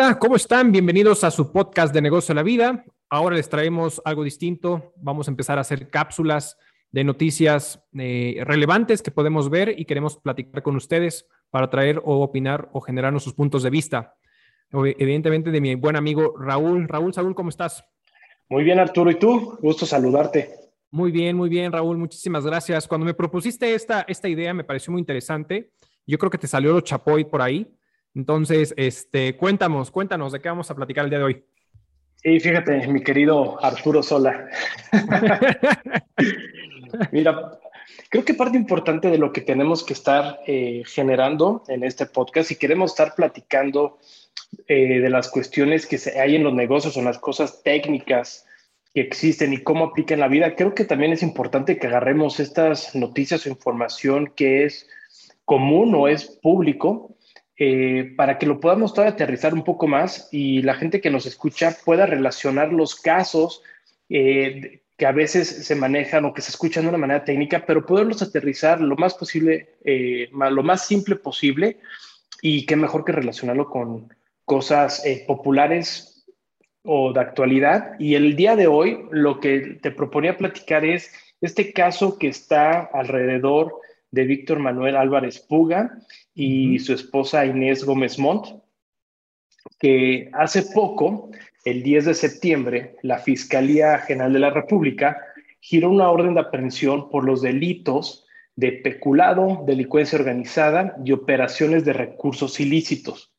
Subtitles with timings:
[0.00, 0.70] Hola, ¿cómo están?
[0.70, 2.84] Bienvenidos a su podcast de Negocio de la Vida.
[3.10, 4.92] Ahora les traemos algo distinto.
[4.94, 6.56] Vamos a empezar a hacer cápsulas
[6.92, 12.22] de noticias eh, relevantes que podemos ver y queremos platicar con ustedes para traer o
[12.22, 14.14] opinar o generarnos sus puntos de vista.
[14.70, 16.86] Evidentemente de mi buen amigo Raúl.
[16.86, 17.84] Raúl, Saúl, ¿cómo estás?
[18.48, 19.10] Muy bien, Arturo.
[19.10, 19.58] ¿Y tú?
[19.60, 20.48] Gusto saludarte.
[20.92, 21.98] Muy bien, muy bien, Raúl.
[21.98, 22.86] Muchísimas gracias.
[22.86, 25.72] Cuando me propusiste esta, esta idea me pareció muy interesante.
[26.06, 27.66] Yo creo que te salió lo chapoy por ahí.
[28.18, 31.44] Entonces, este, cuéntanos, cuéntanos de qué vamos a platicar el día de hoy.
[32.16, 34.48] Sí, fíjate, mi querido Arturo Sola.
[37.12, 37.60] Mira,
[38.10, 42.48] creo que parte importante de lo que tenemos que estar eh, generando en este podcast,
[42.48, 44.00] si queremos estar platicando
[44.66, 48.44] eh, de las cuestiones que se hay en los negocios o las cosas técnicas
[48.94, 52.96] que existen y cómo aplican la vida, creo que también es importante que agarremos estas
[52.96, 54.88] noticias o información que es
[55.44, 57.14] común o es público
[57.60, 61.26] eh, para que lo podamos todavía aterrizar un poco más y la gente que nos
[61.26, 63.62] escucha pueda relacionar los casos
[64.08, 67.84] eh, que a veces se manejan o que se escuchan de una manera técnica, pero
[67.84, 71.80] poderlos aterrizar lo más posible, eh, lo más simple posible
[72.42, 74.14] y qué mejor que relacionarlo con
[74.44, 76.26] cosas populares
[76.84, 77.94] o de actualidad.
[77.98, 82.88] Y el día de hoy lo que te proponía platicar es este caso que está
[82.92, 85.98] alrededor de Víctor Manuel Álvarez Puga
[86.34, 88.46] y su esposa Inés Gómez Montt,
[89.78, 91.30] que hace poco,
[91.64, 95.18] el 10 de septiembre, la Fiscalía General de la República
[95.60, 98.24] giró una orden de aprehensión por los delitos
[98.56, 103.32] de peculado, delincuencia organizada y operaciones de recursos ilícitos.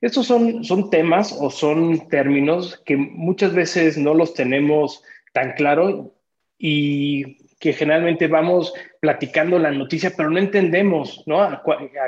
[0.00, 6.14] Estos son, son temas o son términos que muchas veces no los tenemos tan claro
[6.58, 11.42] y que generalmente vamos platicando la noticia, pero no entendemos ¿no?
[11.42, 11.64] A,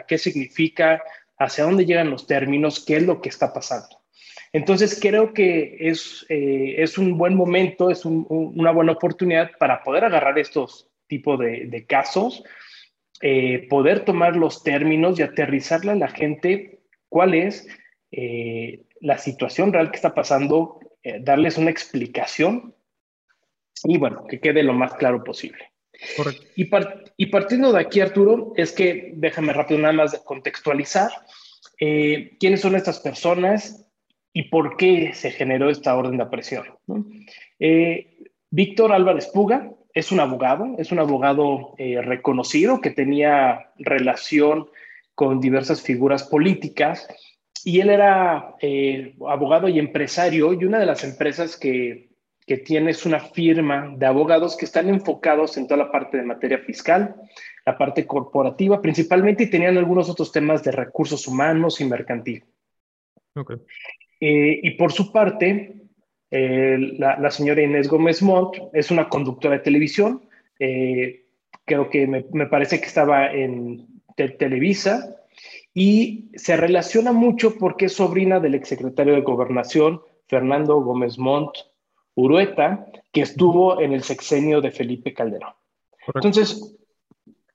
[0.06, 1.02] qué significa,
[1.36, 4.00] hacia dónde llegan los términos, qué es lo que está pasando.
[4.52, 10.04] Entonces creo que es, eh, es un buen momento, es una buena oportunidad para poder
[10.04, 12.44] agarrar estos tipos de, casos,
[13.20, 17.66] eh, poder tomar los términos y aterrizarle a la gente cuál es
[18.12, 20.78] eh, la situación real que está pasando,
[21.22, 22.74] darles una explicación
[23.84, 25.72] y bueno, que quede lo más claro posible.
[26.54, 26.68] Y,
[27.16, 31.10] y, partiendo de aquí, Arturo, es que déjame rápido nada más contextualizar
[31.80, 33.86] eh, quiénes son estas personas
[34.32, 36.66] y por qué se generó esta orden de aprehensión.
[37.58, 38.16] Eh,
[38.50, 44.68] Víctor Álvarez Puga es un abogado, es un abogado eh, reconocido que tenía relación
[45.14, 47.08] con diversas figuras políticas
[47.64, 48.54] y él era
[49.28, 52.08] abogado y empresario y una de las empresas que
[52.48, 56.58] que tienes una firma de abogados que están enfocados en toda la parte de materia
[56.58, 57.14] fiscal,
[57.66, 62.44] la parte corporativa principalmente, y tenían algunos otros temas de recursos humanos y mercantil.
[64.18, 65.74] Eh, y por su parte,
[66.30, 70.22] eh, la, señora Inés Gómez Montt es una conductora de televisión.
[70.58, 71.26] Eh,
[71.66, 75.16] creo que me, me, parece que estaba en Televisa
[75.74, 81.58] y se relaciona mucho porque es sobrina del exsecretario de Gobernación, Fernando Gómez Montt,
[82.20, 85.52] Urueta, que estuvo en el sexenio de Felipe Calderón.
[86.14, 86.76] Entonces,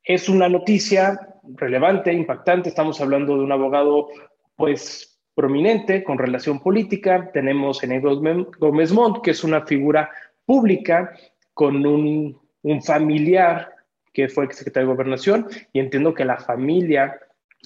[0.03, 1.19] es una noticia
[1.55, 2.69] relevante, impactante.
[2.69, 4.07] Estamos hablando de un abogado,
[4.55, 7.29] pues, prominente con relación política.
[7.33, 8.21] Tenemos a Enego
[8.57, 10.09] Gómez Montt, que es una figura
[10.45, 11.13] pública
[11.53, 13.69] con un, un familiar
[14.13, 17.19] que fue secretario de Gobernación, y entiendo que la familia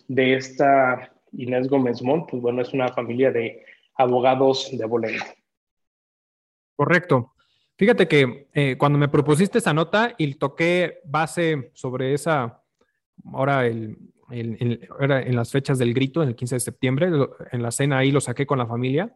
[0.07, 3.63] de esta Inés Gómez Montt, pues bueno, es una familia de
[3.95, 5.25] abogados de abolengo.
[6.77, 7.33] Correcto.
[7.75, 12.61] Fíjate que eh, cuando me propusiste esa nota y toqué base sobre esa,
[13.33, 13.97] ahora el,
[14.99, 17.11] era en las fechas del grito, en el 15 de septiembre,
[17.51, 19.15] en la cena ahí lo saqué con la familia.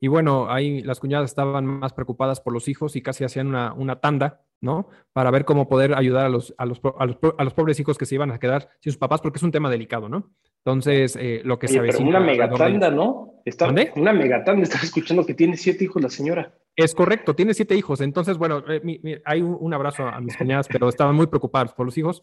[0.00, 3.72] Y bueno, ahí las cuñadas estaban más preocupadas por los hijos y casi hacían una,
[3.72, 4.88] una tanda, ¿no?
[5.12, 7.98] Para ver cómo poder ayudar a los, a los, a los, a los pobres hijos
[7.98, 10.32] que se iban a quedar sin sus papás, porque es un tema delicado, ¿no?
[10.64, 13.42] Entonces, eh, lo que se Pero una megatanda, ¿no?
[13.44, 16.52] Está, una megatanda, estaba escuchando que tiene siete hijos la señora.
[16.74, 18.00] Es correcto, tiene siete hijos.
[18.00, 21.98] Entonces, bueno, eh, hay un, abrazo a mis cuñadas, pero estaban muy preocupados por los
[21.98, 22.22] hijos.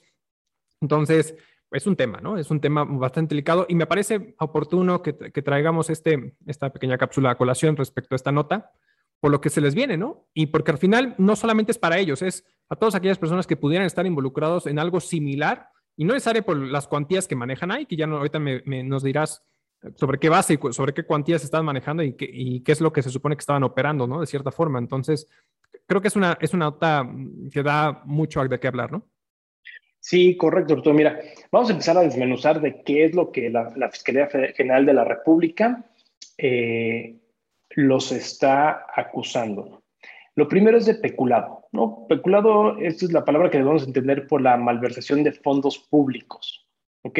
[0.81, 1.35] Entonces,
[1.71, 2.37] es un tema, ¿no?
[2.37, 7.31] Es un tema bastante delicado y me parece oportuno que, traigamos este, esta pequeña cápsula
[7.31, 8.71] a colación respecto a esta nota,
[9.19, 10.27] por lo que se les viene, ¿no?
[10.33, 13.57] Y porque al final no solamente es para ellos, es a todas aquellas personas que
[13.57, 17.85] pudieran estar involucrados en algo similar y no necesariamente por las cuantías que manejan ahí,
[17.85, 19.43] que ya no, ahorita me, nos dirás
[19.95, 22.91] sobre qué base y sobre qué cuantías están manejando y qué, y qué es lo
[22.91, 24.19] que se supone que estaban operando, ¿no?
[24.19, 24.79] De cierta forma.
[24.79, 25.27] Entonces,
[25.85, 27.09] creo que es una, es una nota
[27.51, 29.07] que da mucho de qué hablar, ¿no?
[29.99, 30.93] Sí, correcto, doctor.
[30.93, 31.19] Mira,
[31.51, 35.03] vamos a empezar a desmenuzar de qué es lo que la, Fiscalía General de la
[35.03, 35.85] República
[36.37, 37.19] eh,
[37.71, 39.83] los está acusando.
[40.35, 42.05] Lo primero es de peculado, ¿no?
[42.07, 46.68] Peculado, esta es la palabra que debemos entender por la malversación de fondos públicos,
[47.03, 47.19] ¿ok?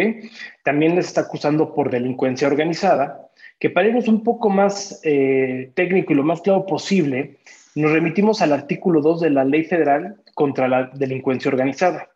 [0.64, 3.30] También les está acusando por delincuencia organizada,
[3.60, 7.38] que para irnos un poco más eh, técnico y lo más claro posible,
[7.76, 12.10] nos remitimos al artículo 2 de la Ley Federal contra la Delincuencia Organizada,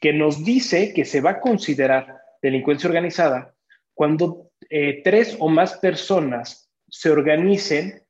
[0.00, 3.54] que nos dice que se va a considerar delincuencia organizada
[3.94, 8.02] cuando eh, tres o más personas se organicen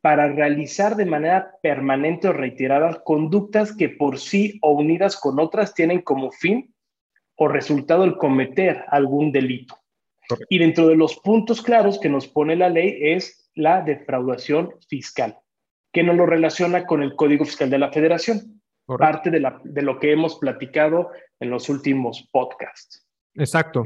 [0.00, 5.74] para realizar de manera permanente o reiterada conductas que por sí o unidas con otras
[5.74, 6.74] tienen como fin
[7.42, 9.74] o resultado el cometer algún delito.
[10.50, 15.38] Y dentro de los puntos claros que nos pone la ley es la defraudación fiscal,
[15.90, 18.60] que nos lo relaciona con el Código Fiscal de la Federación,
[18.98, 23.08] parte de, la, de, lo que hemos platicado en los últimos podcasts.
[23.34, 23.82] Exacto.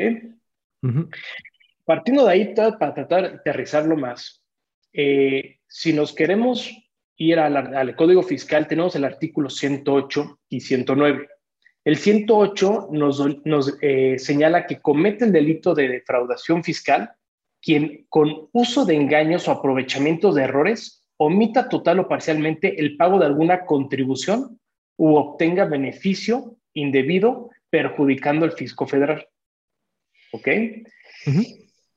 [1.84, 4.44] Partiendo de ahí, para tratar de aterrizarlo más,
[4.92, 6.76] eh, si nos queremos
[7.16, 11.28] ir al, Código Fiscal, tenemos el artículo 108 y 109.
[11.84, 17.12] El 108 nos, eh, señala que comete el delito de defraudación fiscal
[17.60, 23.18] quien con uso de engaños o aprovechamiento de errores omita total o parcialmente el pago
[23.18, 24.60] de alguna contribución
[24.96, 29.26] u obtenga beneficio indebido perjudicando al fisco federal.
[30.32, 30.48] ¿Ok?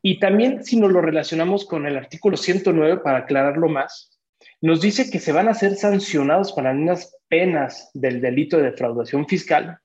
[0.01, 4.16] Y también si nos lo relacionamos con el artículo 109, para aclararlo más,
[4.61, 8.71] nos dice que se van a ser sancionados con las mismas penas del delito de
[8.71, 9.79] defraudación fiscal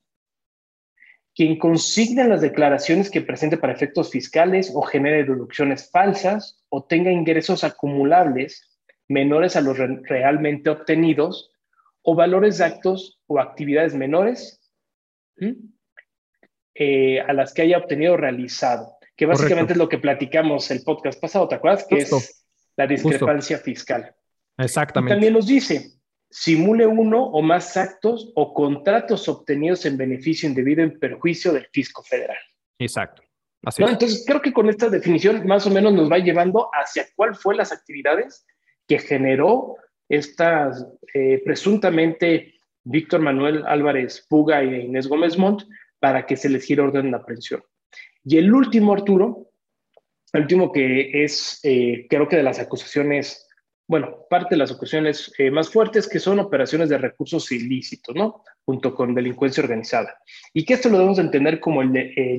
[1.35, 7.11] quien consigne las declaraciones que presente para efectos fiscales o genere deducciones falsas o tenga
[7.11, 8.79] ingresos acumulables
[9.09, 11.51] menores a los realmente obtenidos
[12.03, 14.61] o valores de actos o actividades menores
[16.75, 20.83] eh, a las que haya obtenido o realizado que básicamente es lo que platicamos el
[20.83, 21.87] podcast pasado, ¿te acuerdas?
[21.87, 22.45] Que es
[22.77, 24.15] la discrepancia fiscal.
[24.59, 25.15] Exactamente.
[25.15, 25.93] también nos dice,
[26.31, 32.03] simule uno o más actos o contratos obtenidos en beneficio indebido en perjuicio del fisco
[32.03, 32.39] federal.
[32.79, 33.23] Exacto.
[33.65, 37.37] Así Entonces, creo que con esta definición más o menos nos va llevando hacia cuál
[37.37, 38.45] fue las actividades
[38.89, 39.77] que generó
[40.09, 40.85] estas
[41.15, 42.55] eh, presuntamente
[42.85, 45.63] Víctor Manuel Álvarez Puga e Inés Gómez Montt
[46.01, 47.63] para que se les gire orden de aprehensión.
[48.25, 49.51] Y el último, Arturo,
[50.33, 53.49] el último que es, eh, creo que de las acusaciones,
[53.93, 58.43] bueno, parte de las acusaciones eh, más fuertes, que son operaciones de recursos ilícitos, ¿no?
[58.65, 60.19] Junto con delincuencia organizada.
[60.55, 61.93] Y que esto lo debemos entender como el,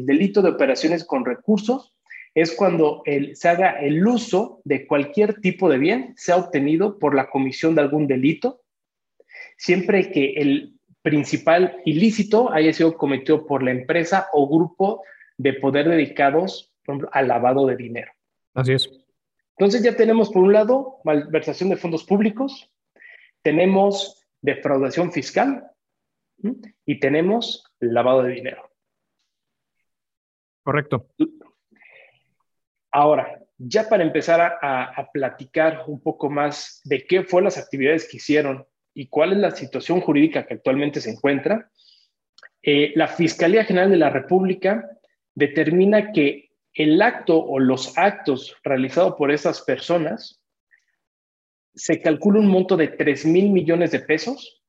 [0.04, 1.96] delito de operaciones con recursos,
[2.34, 7.14] es cuando el, se haga el uso de cualquier tipo de bien, sea obtenido por
[7.14, 8.64] la comisión de algún delito,
[9.56, 10.74] siempre que el
[11.04, 15.04] principal ilícito haya sido cometido por la empresa o grupo
[15.38, 18.12] de poder dedicados, por ejemplo, al lavado de dinero.
[18.56, 19.03] Así es.
[19.64, 22.70] Entonces ya tenemos, por un lado, malversación de fondos públicos,
[23.42, 25.72] tenemos defraudación fiscal
[26.86, 28.70] y tenemos lavado de dinero.
[30.64, 31.08] Correcto.
[32.92, 38.18] Ahora, ya para empezar a, platicar un poco más de qué fue las actividades que
[38.18, 41.72] hicieron y cuál es la situación jurídica que actualmente se encuentra,
[42.62, 44.90] eh, la Fiscalía General de la República
[45.34, 50.42] determina que el acto o los actos realizados por esas personas
[51.76, 54.64] se calcula un monto de 3 mil millones de pesos,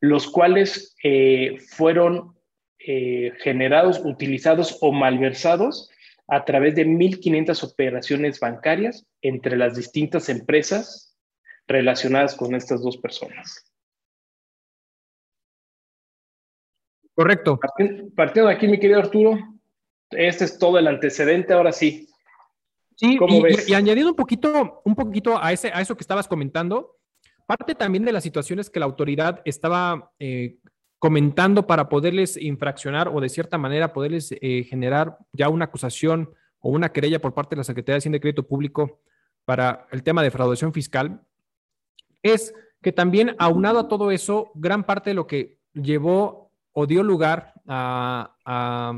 [0.00, 2.36] los cuales eh, fueron
[2.78, 5.90] eh, generados, utilizados o malversados
[6.28, 11.18] a través de 1.500 operaciones bancarias entre las distintas empresas
[11.66, 13.66] relacionadas con estas dos personas.
[17.14, 17.58] Correcto.
[18.14, 19.36] Partiendo, de aquí, mi querido Arturo,
[20.10, 22.08] este es todo el antecedente, ahora sí.
[22.96, 23.18] Sí,
[23.66, 26.98] y, añadiendo un poquito, un poquito a, ese, a eso que estabas comentando,
[27.46, 30.58] parte también de las situaciones que la autoridad estaba eh,
[30.98, 36.68] comentando para poderles infraccionar o de cierta manera poderles eh, generar ya una acusación o
[36.68, 39.00] una querella por parte de la Secretaría de Hacienda y Crédito Público
[39.46, 41.22] para el tema de fraudación fiscal,
[42.22, 47.02] es que también aunado a todo eso, gran parte de lo que llevó o dio
[47.02, 48.92] lugar a a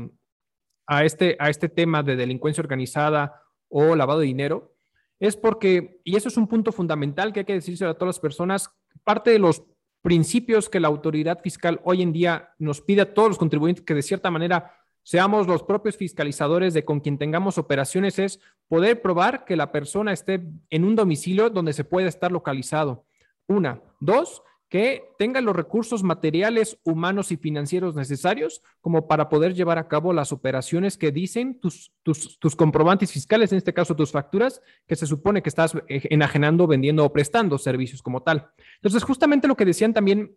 [0.87, 4.75] este, a este tema de delincuencia organizada o lavado de dinero,
[5.19, 8.19] es porque, y eso es un punto fundamental que hay que decirse a todas las
[8.19, 8.69] personas,
[9.03, 9.63] parte de los
[10.01, 13.95] principios que la autoridad fiscal hoy en día nos pide a todos los contribuyentes que
[13.95, 19.45] de cierta manera seamos los propios fiscalizadores de con quien tengamos operaciones es poder probar
[19.45, 23.05] que la persona esté en un domicilio donde se puede estar localizado.
[23.47, 23.81] Una.
[23.99, 29.87] Dos, que tenga los recursos materiales, humanos y financieros necesarios como para poder llevar a
[29.87, 34.63] cabo las operaciones que dicen tus, tus, tus comprobantes fiscales, en este caso tus facturas,
[34.87, 38.49] que se supone que estás eh, enajenando, vendiendo o prestando servicios como tal.
[38.77, 40.35] Entonces, justamente lo que decían también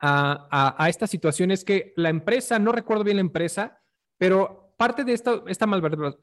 [0.00, 3.80] a, a, a esta situación es que la empresa, no recuerdo bien la empresa,
[4.18, 5.66] pero parte de esta, esta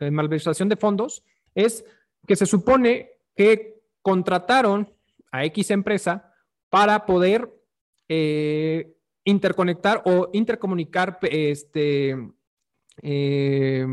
[0.01, 1.23] eh, malversación de fondos
[1.55, 1.85] es
[2.27, 4.93] que se supone que contrataron
[5.31, 6.27] a X empresa
[6.71, 7.51] para poder
[8.07, 12.17] eh, interconectar o intercomunicar este,
[13.01, 13.85] eh,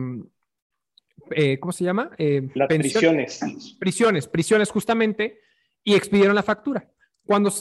[1.32, 2.12] eh, ¿cómo se llama?
[2.54, 3.76] Las prisiones.
[3.80, 5.40] Prisiones, prisiones justamente,
[5.82, 6.88] y expidieron la factura.
[7.26, 7.52] Cuando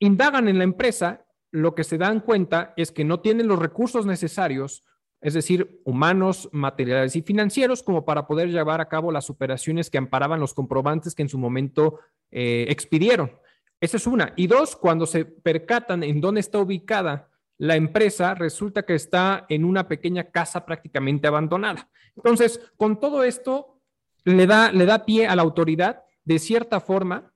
[0.00, 4.06] indagan en la empresa, lo que se dan cuenta es que no tienen los recursos
[4.06, 4.84] necesarios,
[5.20, 9.98] es decir, humanos, materiales y financieros, como para poder llevar a cabo las operaciones que
[9.98, 12.00] amparaban los comprobantes que en su momento
[12.30, 13.30] expidieron.
[13.84, 14.32] Esa es una.
[14.34, 19.62] Y dos, cuando se percatan en dónde está ubicada la empresa, resulta que está en
[19.62, 21.90] una pequeña casa prácticamente abandonada.
[22.16, 23.82] Entonces, con todo esto,
[24.24, 27.30] le da, le da pie a la autoridad, de cierta forma,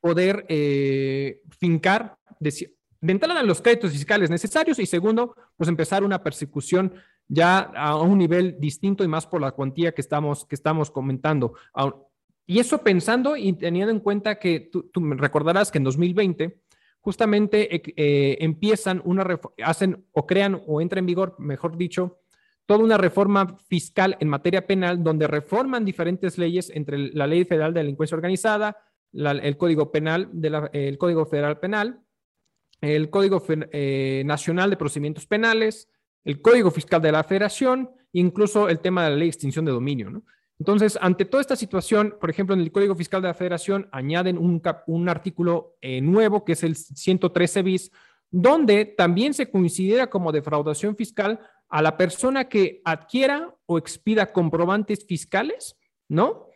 [0.00, 6.22] poder eh, fincar, de, de entrada, los créditos fiscales necesarios y segundo, pues empezar una
[6.22, 6.94] persecución
[7.26, 11.54] ya a un nivel distinto y más por la cuantía que estamos, que estamos comentando.
[12.46, 16.60] Y eso pensando y teniendo en cuenta que tú, recordarás que en 2020
[17.00, 19.26] justamente eh, empiezan una,
[19.62, 22.20] hacen o crean o entra en vigor, mejor dicho,
[22.66, 27.74] toda una reforma fiscal en materia penal donde reforman diferentes leyes entre la Ley Federal
[27.74, 28.76] de Delincuencia Organizada,
[29.12, 32.00] el Código Penal, de el Código Federal Penal,
[32.80, 35.88] el Código eh, Nacional de Procedimientos Penales,
[36.24, 39.72] el Código Fiscal de la Federación, incluso el tema de la Ley de Extinción de
[39.72, 40.10] Dominio.
[40.10, 40.24] ¿no?
[40.58, 44.38] Entonces, ante toda esta situación, por ejemplo, en el Código Fiscal de la Federación añaden
[44.38, 47.90] un, artículo eh, nuevo que es el 113 bis,
[48.30, 55.04] donde también se considera como defraudación fiscal a la persona que adquiera o expida comprobantes
[55.06, 55.76] fiscales,
[56.08, 56.46] ¿no?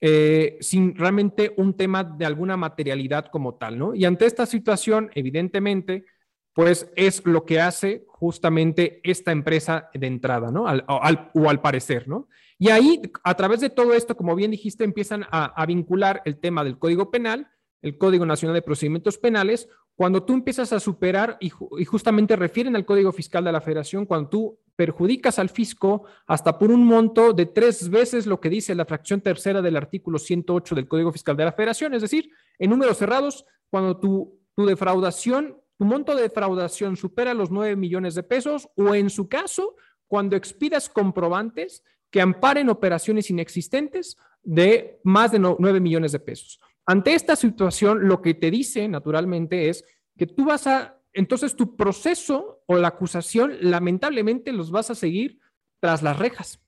[0.00, 3.94] Eh, sin realmente un tema de alguna materialidad como tal, ¿no?
[3.94, 6.04] Y ante esta situación, evidentemente,
[6.52, 10.64] pues es lo que hace justamente esta empresa de entrada, ¿no?
[10.64, 12.28] o al parecer, ¿no?
[12.58, 16.64] Y ahí, a través de todo esto, como bien dijiste, empiezan a, vincular el tema
[16.64, 17.50] del Código Penal,
[17.82, 22.86] el Código Nacional de Procedimientos Penales, cuando tú empiezas a superar y, justamente refieren al
[22.86, 27.46] Código Fiscal de la Federación, cuando tú perjudicas al fisco hasta por un monto de
[27.46, 31.44] tres veces lo que dice la fracción tercera del artículo 108 del Código Fiscal de
[31.44, 36.96] la Federación, es decir, en números cerrados, cuando tu, tu defraudación, tu monto de defraudación
[36.96, 39.76] supera los 9 millones de pesos o en su caso,
[40.08, 41.82] cuando expidas comprobantes
[42.16, 46.58] que amparen operaciones inexistentes de más de 9 millones de pesos.
[46.86, 49.84] Ante esta situación, lo que te dice naturalmente es
[50.16, 55.40] que tú vas a, entonces tu proceso o la acusación, lamentablemente los vas a seguir
[55.78, 56.58] tras las rejas,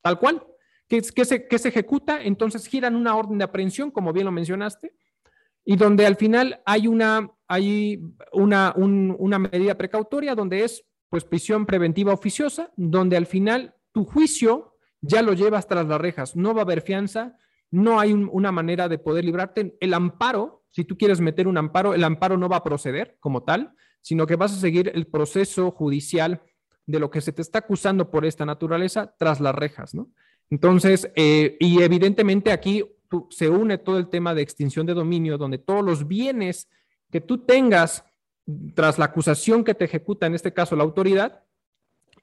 [0.00, 0.46] tal cual,
[0.88, 4.32] que, que, se, que se ejecuta, entonces giran una orden de aprehensión, como bien lo
[4.32, 4.94] mencionaste,
[5.62, 8.00] y donde al final hay una, hay
[8.32, 14.72] una, una medida precautoria donde es pues prisión preventiva oficiosa, donde al final tu juicio
[15.06, 17.36] ya lo llevas tras las rejas, no va a haber fianza,
[17.70, 19.76] no hay una manera de poder librarte.
[19.80, 23.42] El amparo, si tú quieres meter un amparo, el amparo no va a proceder como
[23.42, 26.42] tal, sino que vas a seguir el proceso judicial
[26.86, 30.10] de lo que se te está acusando por esta naturaleza tras las rejas, ¿no?
[30.48, 32.84] Entonces, eh, y evidentemente aquí
[33.30, 36.68] se une todo el tema de extinción de dominio, donde todos los bienes
[37.10, 38.04] que tú tengas
[38.74, 41.42] tras la acusación que te ejecuta, en este caso la autoridad,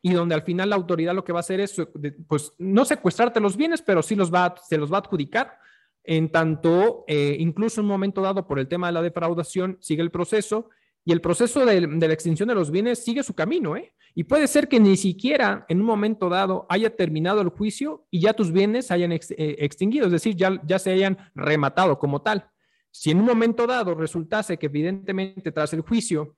[0.05, 1.81] y donde al final la autoridad lo que va a hacer es,
[2.27, 5.57] pues, no secuestrarte los bienes, pero sí los va, se los va a adjudicar.
[6.03, 10.01] En tanto, eh, incluso en un momento dado por el tema de la defraudación, sigue
[10.01, 10.69] el proceso
[11.05, 13.93] y el proceso de, la extinción de los bienes sigue su camino, ¿eh?
[14.13, 18.19] Y puede ser que ni siquiera en un momento dado haya terminado el juicio y
[18.19, 22.49] ya tus bienes hayan eh, extinguido, es decir, ya, ya se hayan rematado como tal.
[22.91, 26.35] Si en un momento dado resultase que evidentemente tras el juicio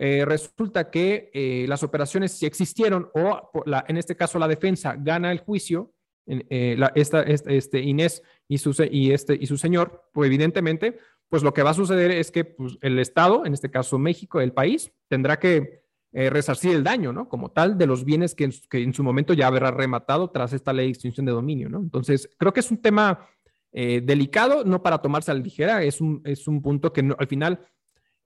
[0.00, 3.50] eh, resulta que eh, las operaciones si existieron o
[3.88, 5.92] en este caso la defensa gana el juicio,
[6.24, 11.52] eh, esta, este, Inés y su, y, este, y su señor, pues evidentemente, pues lo
[11.52, 14.92] que va a suceder es que pues, el Estado, en este caso México, el país,
[15.08, 17.28] tendrá que resarcir el daño, ¿no?
[17.28, 20.72] Como tal, de los bienes que, que, en su momento ya habrá rematado tras esta
[20.72, 21.78] ley de extinción de dominio, ¿no?
[21.80, 23.28] Entonces, creo que es un tema
[23.72, 27.60] delicado, no para tomarse a la ligera, es un, es un punto que al final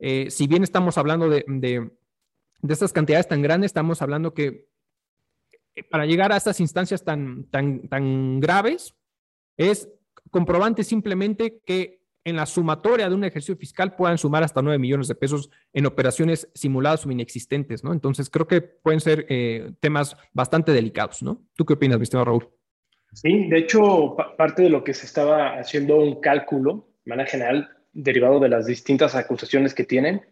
[0.05, 1.93] eh, si bien estamos hablando de, de,
[2.69, 4.67] estas cantidades tan grandes, estamos hablando que
[5.77, 8.97] eh, para llegar a estas instancias tan, tan, tan graves
[9.57, 9.89] es
[10.33, 15.07] comprobante simplemente que en la sumatoria de un ejercicio fiscal puedan sumar hasta 9 millones
[15.07, 17.93] de pesos en operaciones simuladas o inexistentes, ¿no?
[17.93, 21.43] Entonces, creo que pueden ser eh, temas bastante delicados, ¿no?
[21.55, 22.49] ¿Tú qué opinas, mi estimado Raúl?
[23.13, 27.71] Sí, de hecho, parte de lo que se estaba haciendo un cálculo, de manera general,
[27.93, 30.23] derivado de las distintas acusaciones que tienen,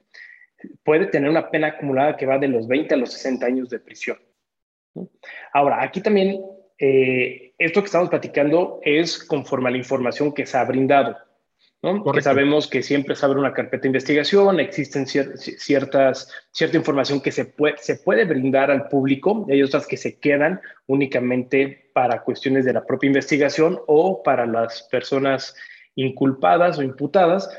[0.85, 3.81] puede tener una pena acumulada que va de los 20 a los 60 años de
[3.81, 4.19] prisión.
[5.53, 6.41] Ahora, aquí también,
[6.79, 11.17] eh, esto que estamos platicando es conforme a la información que se ha brindado.
[11.83, 12.03] ¿no?
[12.03, 17.33] Porque sabemos que siempre se abre una carpeta de investigación, existen ciertas, cierta información que
[17.33, 22.23] se puede, se puede brindar al público, y hay otras que se quedan únicamente para
[22.23, 25.55] cuestiones de la propia investigación o para las personas
[26.03, 27.51] inculpadas o imputadas.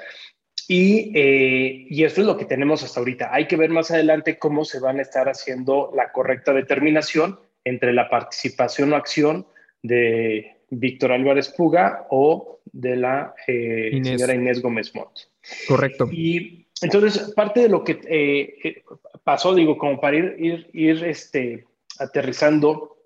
[0.68, 3.30] Y, eh, y esto es lo que tenemos hasta ahorita.
[3.34, 7.94] Hay que ver más adelante cómo se van a estar haciendo la correcta determinación entre
[7.94, 9.46] la participación o acción
[9.84, 15.20] de Víctor Álvarez Puga o de la eh, señora Inés Gómez Montt.
[15.68, 16.08] Correcto.
[16.12, 18.84] Y entonces, parte de lo que eh, eh,
[19.24, 21.66] pasó, digo, como para ir, ir, este,
[22.00, 22.98] aterrizando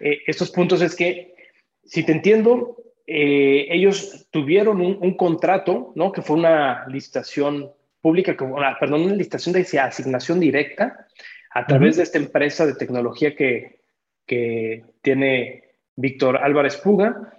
[0.00, 1.34] estos puntos, es que,
[1.84, 2.74] si te entiendo,
[3.06, 6.12] ellos tuvieron un, contrato, ¿no?
[6.12, 8.36] Que fue una licitación pública,
[8.78, 11.06] perdón, una licitación de asignación directa
[11.52, 13.80] a través de esta empresa de tecnología que,
[14.26, 15.64] que tiene
[15.96, 17.34] Víctor Álvarez Puga,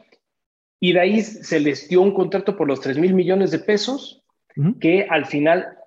[0.79, 4.23] y de ahí se les dio un contrato por los 3 mil millones de pesos
[4.79, 5.77] que al final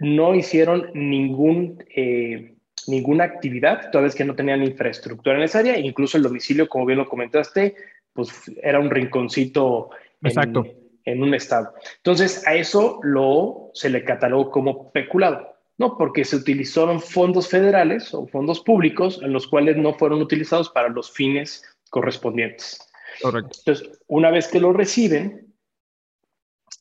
[0.00, 2.54] no hicieron ningún, eh,
[2.86, 6.86] ninguna actividad, toda vez que no tenían infraestructura en esa área, incluso el domicilio, como
[6.86, 7.76] bien lo comentaste,
[8.12, 8.30] pues
[8.62, 9.90] era un rinconcito
[10.22, 10.64] Exacto.
[11.04, 11.74] En, un estado.
[11.96, 15.96] Entonces, a eso lo, se le catalogó como peculado, ¿no?
[15.96, 20.88] Porque se utilizaron fondos federales o fondos públicos en los cuales no fueron utilizados para
[20.88, 22.86] los fines correspondientes.
[23.22, 23.58] Correcto.
[23.58, 25.52] Entonces, una vez que lo reciben,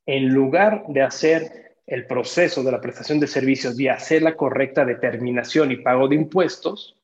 [0.06, 4.86] en lugar de hacer el proceso de la prestación de servicios y hacer la correcta
[4.86, 6.99] determinación y pago de impuestos,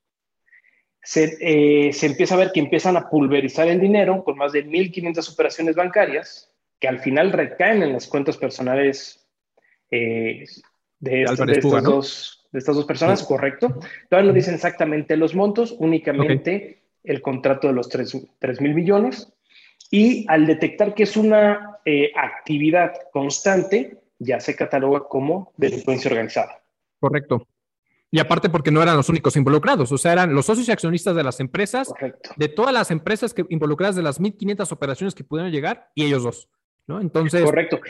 [1.06, 5.34] se, eh, empieza a ver que empiezan a pulverizar el dinero con más de 1.500
[5.34, 9.26] operaciones bancarias que al final recaen en las cuentas personales
[9.92, 10.46] eh,
[11.00, 11.38] de, estas
[11.84, 13.80] dos, de, estas dos, personas, correcto.
[14.10, 19.32] Todavía no dicen exactamente los montos, únicamente el contrato de los 3 mil millones
[19.92, 26.64] y al detectar que es una eh, actividad constante, ya se cataloga como delincuencia organizada.
[27.00, 27.48] Correcto.
[28.16, 31.18] Y aparte porque no eran los únicos involucrados, o sea, eran los socios y accionistas
[31.18, 31.94] de las empresas,
[32.38, 36.24] de todas las empresas que involucradas de las 1.500 operaciones que pudieron llegar y ellos
[36.24, 36.50] dos,
[36.88, 37.02] ¿no?
[37.02, 37.44] Entonces...
[37.44, 37.82] Correcto.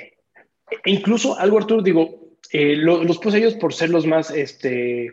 [0.83, 5.11] E incluso algo, Arturo, digo, eh, los puse ellos por ser los más, este,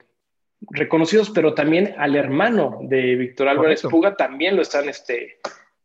[0.70, 5.40] reconocidos, pero también al hermano de Víctor Álvarez Puga también lo están este,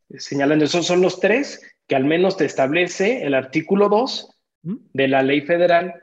[0.08, 0.63] señalando.
[0.63, 5.42] Esos son los tres que al menos te establece el artículo 2 de la ley
[5.42, 6.02] federal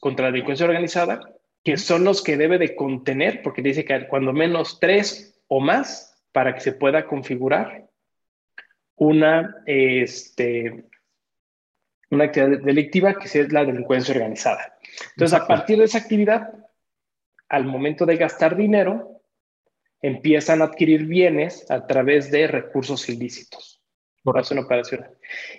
[0.00, 1.20] contra la delincuencia organizada,
[1.64, 6.22] que son los que debe de contener, porque dice que cuando menos tres o más
[6.30, 7.88] para que se pueda configurar
[8.96, 10.84] una, este,
[12.10, 14.78] una actividad delictiva que es la delincuencia organizada.
[15.16, 16.52] Entonces, a partir de esa actividad,
[17.48, 19.22] al momento de gastar dinero,
[20.02, 23.82] empiezan a adquirir bienes a través de recursos ilícitos.
[24.22, 25.06] Por eso una operación.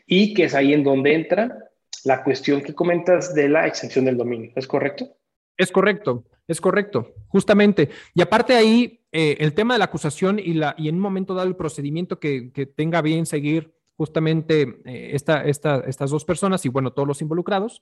[0.06, 1.58] Y que es ahí en donde entra
[2.04, 4.52] la cuestión que comentas de la exención del dominio.
[4.56, 5.18] ¿Es correcto?
[5.58, 7.90] Es correcto, es correcto, justamente.
[8.14, 11.34] Y aparte ahí, eh, el tema de la acusación y, la, y en un momento
[11.34, 16.92] dado el procedimiento que, tenga bien seguir justamente eh, esta, estas dos personas y bueno,
[16.92, 17.82] todos los involucrados.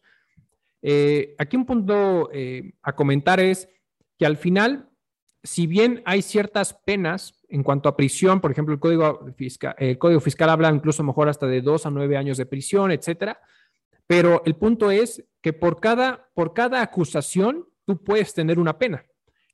[0.81, 2.29] Eh, aquí un punto
[2.81, 3.69] a comentar es
[4.19, 4.89] que al final,
[5.41, 9.97] si bien hay ciertas penas en cuanto a prisión, por ejemplo, el Código Fiscal, el
[9.97, 13.39] Código Fiscal habla incluso mejor hasta de dos a nueve años de prisión, etcétera,
[14.07, 19.05] pero el punto es que por cada, por cada acusación tú puedes tener una pena.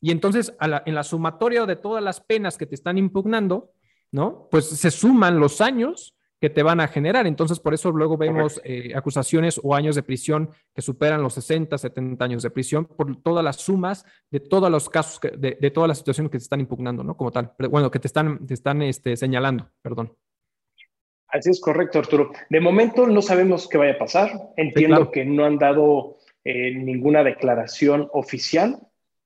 [0.02, 3.74] Y entonces, en la sumatoria de todas las penas que te están impugnando,
[4.12, 4.48] ¿no?
[4.50, 7.28] Pues se suman los años que te van a generar.
[7.28, 11.78] Entonces, por eso luego vemos eh, acusaciones o años de prisión que superan los 60,
[11.78, 15.98] 70 años de prisión por todas las sumas de todos los casos, de, todas las
[15.98, 17.18] situaciones que te están impugnando, ¿no?
[17.18, 17.54] Como tal.
[17.70, 20.14] bueno, que te están, te están este, señalando, perdón.
[21.32, 22.32] Así es correcto, Arturo.
[22.50, 24.32] De momento no sabemos qué vaya a pasar.
[24.58, 28.80] Entiendo que no han dado eh, ninguna declaración oficial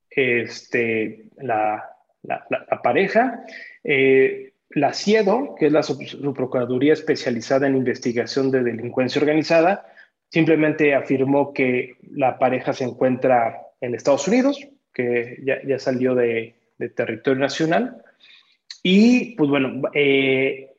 [0.10, 1.90] este, la,
[2.24, 3.46] la, la pareja.
[3.84, 9.86] Eh, la CIEDO, que es la Subprocuraduría Especializada en Investigación de Delincuencia Organizada,
[10.30, 16.56] simplemente afirmó que la pareja se encuentra en Estados Unidos, que ya, salió de,
[16.96, 18.04] territorio nacional.
[18.82, 20.73] Y pues bueno, eh,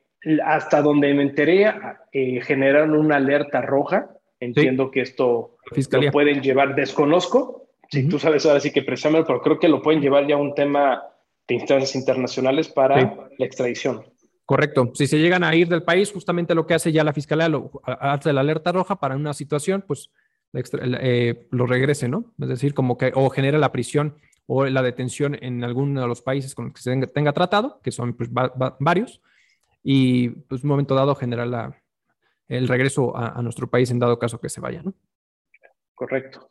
[0.45, 1.73] hasta donde me enteré,
[2.13, 4.11] eh, generaron una alerta roja.
[4.41, 5.57] Entiendo que esto
[5.93, 7.69] lo pueden llevar, desconozco.
[7.91, 10.39] Si tú sabes ahora sí que precisamente, pero creo que lo pueden llevar ya a
[10.39, 11.03] un tema
[11.47, 12.97] de instancias internacionales para
[13.39, 14.05] la extradición.
[14.47, 14.91] Correcto.
[14.95, 17.71] Si se llegan a ir del país, justamente lo que hace ya la fiscalía, lo,
[17.85, 20.11] hace la alerta roja para una situación, pues
[20.53, 22.33] eh, lo regrese, ¿no?
[22.41, 26.21] Es decir, como que o genera la prisión o la detención en alguno de los
[26.21, 29.23] países con los que se tenga, tratado, que son pues, varios,
[29.85, 31.81] y pues un momento dado genera la,
[32.49, 34.95] el regreso a, nuestro país en dado caso que se vaya, ¿no?
[35.95, 36.51] Correcto.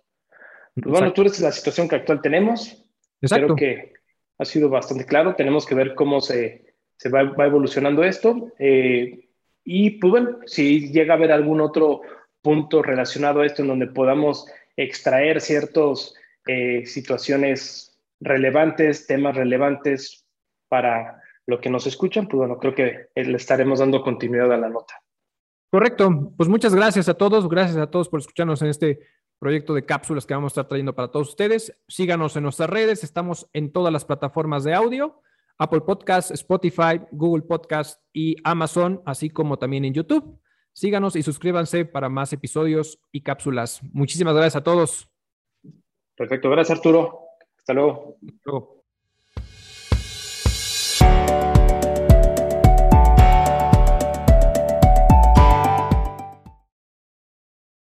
[0.75, 2.85] Pues bueno, tú eres la situación que actual tenemos.
[3.21, 3.55] Exacto.
[3.55, 3.93] Creo que
[4.37, 5.35] ha sido bastante claro.
[5.35, 8.51] Tenemos que ver cómo se, se va, va, evolucionando esto.
[8.59, 9.29] Eh,
[9.63, 12.01] y pues bueno, si llega a haber algún otro
[12.41, 14.45] punto relacionado a esto en donde podamos
[14.77, 16.13] extraer ciertas
[16.45, 20.27] eh, situaciones relevantes, temas relevantes
[20.67, 24.69] para lo que nos escuchan, pues bueno, creo que le estaremos dando continuidad a la
[24.69, 25.01] nota.
[25.71, 26.33] Correcto.
[26.37, 27.49] Pues muchas gracias a todos.
[27.49, 28.99] Gracias a todos por escucharnos en este
[29.39, 31.75] proyecto de cápsulas que vamos a estar trayendo para todos ustedes.
[31.87, 33.03] Síganos en nuestras redes.
[33.03, 35.19] Estamos en todas las plataformas de audio.
[35.57, 40.39] Apple Podcast, Spotify, Google Podcast y Amazon, así como también en YouTube.
[40.73, 43.81] Síganos y suscríbanse para más episodios y cápsulas.
[43.93, 45.09] Muchísimas gracias a todos.
[46.15, 47.27] Perfecto, gracias Arturo.
[47.57, 48.17] Hasta luego.
[48.21, 48.82] Hasta luego.